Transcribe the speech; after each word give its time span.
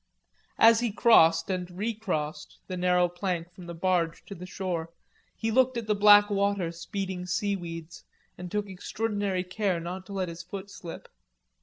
As 0.57 0.79
he 0.79 0.91
crossed 0.91 1.51
and 1.51 1.69
recrossed 1.77 2.57
the 2.65 2.75
narrow 2.75 3.07
plank 3.07 3.53
from 3.53 3.67
the 3.67 3.75
barge 3.75 4.25
to 4.25 4.33
the 4.33 4.47
shore, 4.47 4.89
he 5.35 5.51
looked 5.51 5.77
at 5.77 5.85
the 5.85 5.93
black 5.93 6.31
water 6.31 6.71
speeding 6.71 7.27
seawards 7.27 8.03
and 8.35 8.49
took 8.49 8.67
extraordinary 8.67 9.43
care 9.43 9.79
not 9.79 10.07
to 10.07 10.13
let 10.13 10.27
his 10.27 10.41
foot 10.41 10.71
slip. 10.71 11.07